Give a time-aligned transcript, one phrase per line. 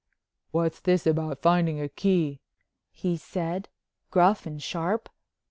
[0.49, 2.39] "What's this about finding a key?"
[2.91, 3.69] he said
[4.09, 5.09] gruff and sharp.